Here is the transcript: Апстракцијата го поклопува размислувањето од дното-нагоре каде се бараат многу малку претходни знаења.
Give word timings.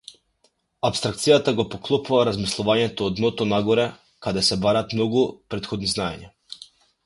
Апстракцијата 0.87 1.53
го 1.59 1.65
поклопува 1.73 2.23
размислувањето 2.31 3.09
од 3.11 3.19
дното-нагоре 3.21 3.87
каде 4.29 4.47
се 4.51 4.61
бараат 4.67 4.99
многу 4.99 5.23
малку 5.25 5.49
претходни 5.55 5.95
знаења. 5.97 6.35